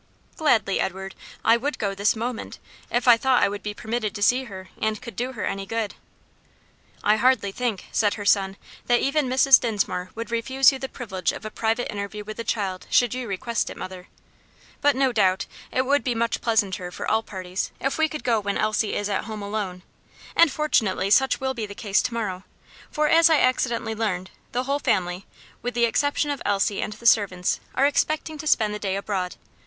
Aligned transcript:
"Gladly, 0.35 0.79
Edward! 0.79 1.13
I 1.45 1.57
would 1.57 1.77
go 1.77 1.93
this 1.93 2.15
moment, 2.15 2.57
if 2.89 3.07
I 3.07 3.17
thought 3.17 3.43
I 3.43 3.47
would 3.47 3.61
be 3.61 3.75
permitted 3.75 4.15
to 4.15 4.23
see 4.23 4.45
her, 4.45 4.69
and 4.81 4.99
could 4.99 5.15
do 5.15 5.33
her 5.33 5.45
any 5.45 5.67
good." 5.67 5.93
"I 7.03 7.17
hardly 7.17 7.51
think," 7.51 7.85
said 7.91 8.15
her 8.15 8.25
son, 8.25 8.57
"that 8.87 8.99
even 8.99 9.27
Mrs. 9.29 9.59
Dinsmore 9.61 10.09
would 10.15 10.31
refuse 10.31 10.71
you 10.71 10.79
the 10.79 10.89
privilege 10.89 11.31
of 11.31 11.45
a 11.45 11.51
private 11.51 11.91
interview 11.91 12.23
with 12.23 12.37
the 12.37 12.43
child 12.43 12.87
should 12.89 13.13
you 13.13 13.27
request 13.27 13.69
it, 13.69 13.77
mother; 13.77 14.07
but, 14.81 14.95
no 14.95 15.11
doubt, 15.11 15.45
it 15.71 15.85
would 15.85 16.03
be 16.03 16.15
much 16.15 16.41
pleasanter 16.41 16.89
for 16.89 17.07
all 17.07 17.21
parties 17.21 17.69
if 17.79 17.99
we 17.99 18.09
could 18.09 18.23
go 18.23 18.39
when 18.39 18.57
Elsie 18.57 18.95
is 18.95 19.07
at 19.07 19.25
home 19.25 19.43
alone; 19.43 19.83
and 20.35 20.51
fortunately 20.51 21.11
such 21.11 21.39
will 21.39 21.53
be 21.53 21.67
the 21.67 21.75
case 21.75 22.01
to 22.01 22.13
morrow, 22.15 22.43
for, 22.89 23.07
as 23.07 23.29
I 23.29 23.39
accidentally 23.39 23.93
learned, 23.93 24.31
the 24.51 24.63
whole 24.63 24.79
family, 24.79 25.27
with 25.61 25.75
the 25.75 25.85
exception 25.85 26.31
of 26.31 26.41
Elsie 26.43 26.81
and 26.81 26.93
the 26.93 27.05
servants, 27.05 27.59
are 27.75 27.85
expecting 27.85 28.39
to 28.39 28.47
spend 28.47 28.73
the 28.73 28.79
day 28.79 28.95
abroad. 28.95 29.35